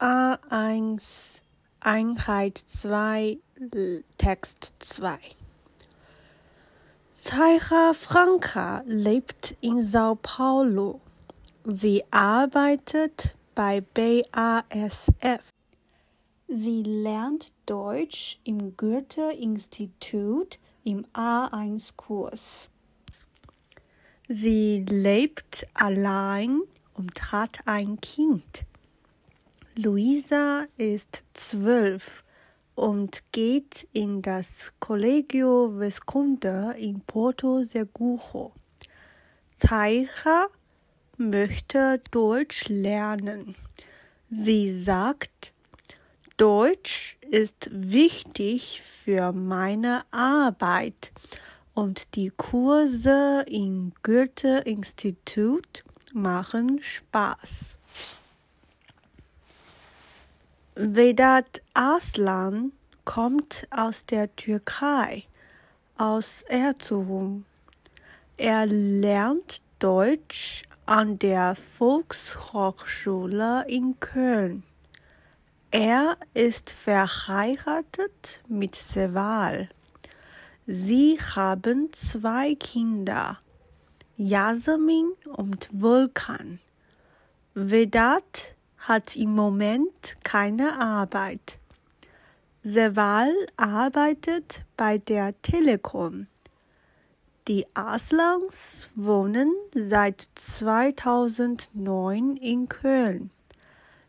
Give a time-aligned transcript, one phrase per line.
[0.00, 1.42] A1
[1.80, 3.36] Einheit 2
[4.16, 5.18] Text 2
[7.12, 11.02] Zaira Franca lebt in Sao Paulo.
[11.64, 15.42] Sie arbeitet bei BASF.
[16.48, 22.70] Sie lernt Deutsch im Goethe-Institut im A1-Kurs.
[24.30, 26.62] Sie lebt allein
[26.94, 28.64] und hat ein Kind.
[29.76, 32.24] Luisa ist zwölf
[32.74, 38.52] und geht in das Collegio Vesconde in Porto Seguro.
[39.56, 40.48] Zaira
[41.16, 43.54] möchte Deutsch lernen.
[44.28, 45.52] Sie sagt,
[46.36, 51.12] Deutsch ist wichtig für meine Arbeit
[51.74, 57.79] und die Kurse im Goethe-Institut machen Spaß.
[60.82, 62.72] Vedat Aslan
[63.04, 65.24] kommt aus der Türkei,
[65.98, 67.44] aus Erzurum.
[68.38, 74.62] Er lernt Deutsch an der Volkshochschule in Köln.
[75.70, 79.68] Er ist verheiratet mit Seval.
[80.66, 83.38] Sie haben zwei Kinder,
[84.16, 86.58] Yasemin und Vulkan.
[87.52, 91.58] Vedat hat im Moment keine Arbeit.
[92.62, 96.26] Seval arbeitet bei der Telekom.
[97.48, 103.30] Die Aslans wohnen seit 2009 in Köln.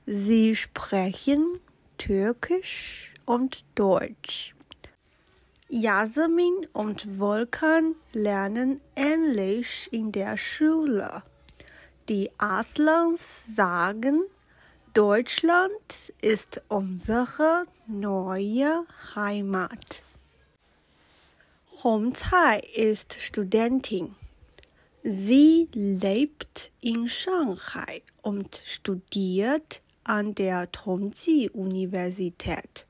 [0.05, 1.59] Sie sprechen
[1.97, 4.53] Türkisch und Deutsch.
[5.69, 11.23] Yasemin und Volkan lernen Englisch in der Schule.
[12.09, 14.23] Die Aslans sagen,
[14.94, 20.03] Deutschland ist unsere neue Heimat.
[21.81, 24.13] Hongcai ist Studentin.
[25.02, 32.85] Sie lebt in Shanghai und studiert an der Tongji-Universität.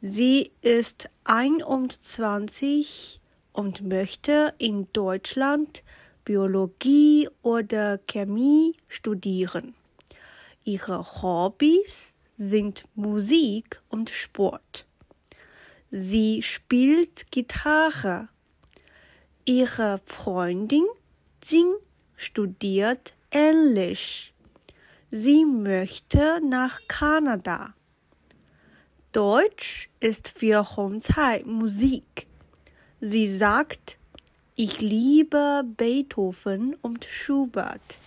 [0.00, 3.20] Sie ist 21
[3.52, 5.84] und möchte in Deutschland
[6.24, 9.76] Biologie oder Chemie studieren.
[10.64, 14.86] Ihre Hobbys sind Musik und Sport.
[15.90, 18.28] Sie spielt Gitarre.
[19.44, 20.86] Ihre Freundin
[21.42, 21.74] Jing
[22.16, 24.32] studiert Englisch.
[25.10, 27.74] Sie möchte nach Kanada.
[29.10, 32.28] Deutsch ist für Hongcai Musik.
[33.00, 33.98] Sie sagt,
[34.54, 37.98] ich liebe Beethoven und Schubert.